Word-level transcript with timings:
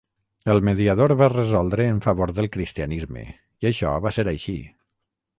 El 0.51 0.59
mediador 0.67 1.11
va 1.17 1.25
resoldre 1.33 1.85
en 1.95 1.99
favor 2.05 2.33
del 2.39 2.49
cristianisme 2.55 3.25
i 3.27 3.69
això 3.71 3.93
va 4.07 4.13
ser 4.17 4.25
així. 4.33 4.57